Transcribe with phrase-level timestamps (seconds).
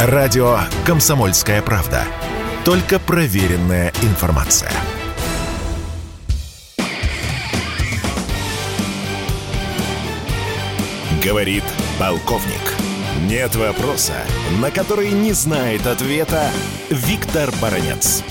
[0.00, 2.04] Радио «Комсомольская правда».
[2.64, 4.70] Только проверенная информация.
[11.20, 11.64] Говорит
[11.98, 12.60] полковник.
[13.22, 14.14] Нет вопроса,
[14.60, 16.48] на который не знает ответа
[16.90, 18.22] Виктор Баранец.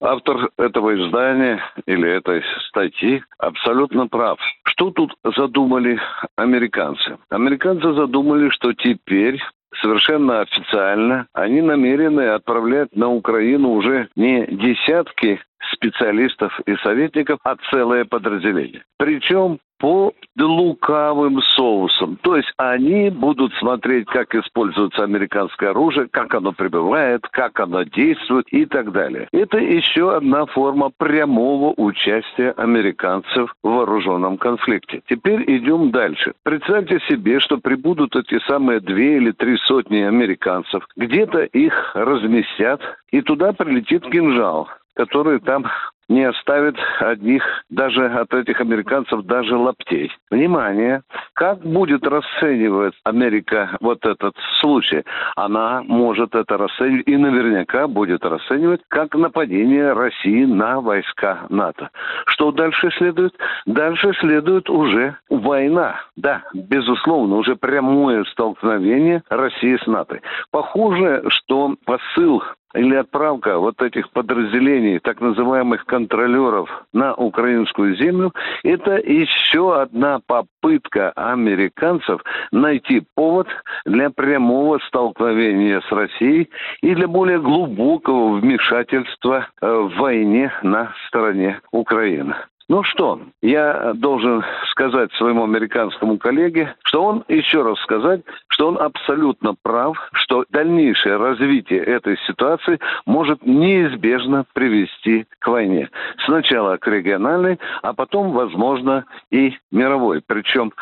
[0.00, 4.38] Автор этого издания или этой статьи абсолютно прав.
[4.64, 5.98] Что тут задумали
[6.36, 7.18] американцы?
[7.30, 9.40] Американцы задумали, что теперь
[9.82, 15.40] совершенно официально они намерены отправлять на Украину уже не десятки
[15.72, 18.84] специалистов и советников, а целое подразделение.
[18.98, 22.16] Причем по лукавым соусам.
[22.22, 28.46] То есть они будут смотреть, как используется американское оружие, как оно прибывает, как оно действует
[28.52, 29.28] и так далее.
[29.32, 35.02] Это еще одна форма прямого участия американцев в вооруженном конфликте.
[35.08, 36.34] Теперь идем дальше.
[36.42, 43.20] Представьте себе, что прибудут эти самые две или три сотни американцев, где-то их разместят, и
[43.22, 45.64] туда прилетит кинжал который там
[46.08, 50.10] не оставит одних, даже от этих американцев, даже лаптей.
[50.30, 51.02] Внимание!
[51.34, 55.04] Как будет расценивать Америка вот этот случай?
[55.36, 61.90] Она может это расценивать и наверняка будет расценивать как нападение России на войска НАТО.
[62.26, 63.34] Что дальше следует?
[63.66, 66.00] Дальше следует уже война.
[66.16, 70.20] Да, безусловно, уже прямое столкновение России с НАТО.
[70.50, 72.42] Похоже, что посыл
[72.74, 78.32] или отправка вот этих подразделений, так называемых контролеров на украинскую землю,
[78.62, 83.48] это еще одна попытка американцев найти повод
[83.84, 86.50] для прямого столкновения с Россией
[86.82, 92.34] и для более глубокого вмешательства э, в войне на стороне Украины.
[92.68, 94.44] Ну что, я должен
[94.78, 101.16] сказать своему американскому коллеге, что он, еще раз сказать, что он абсолютно прав, что дальнейшее
[101.16, 105.90] развитие этой ситуации может неизбежно привести к войне.
[106.26, 110.22] Сначала к региональной, а потом, возможно, и мировой.
[110.24, 110.72] Причем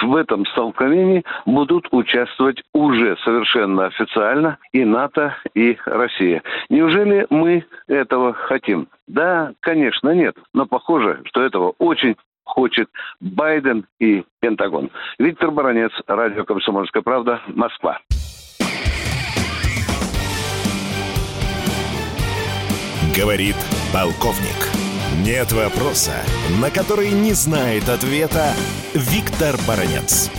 [0.00, 6.42] в этом столкновении будут участвовать уже совершенно официально и НАТО, и Россия.
[6.70, 8.88] Неужели мы этого хотим?
[9.06, 10.36] Да, конечно, нет.
[10.54, 12.88] Но похоже, что этого очень хочет
[13.20, 14.90] Байден и Пентагон.
[15.18, 17.98] Виктор Баранец, Радио «Комсомольская правда», Москва.
[23.16, 23.56] Говорит
[23.92, 24.72] полковник.
[25.24, 26.14] Нет вопроса,
[26.62, 28.54] на который не знает ответа
[28.94, 30.30] Виктор Баранец.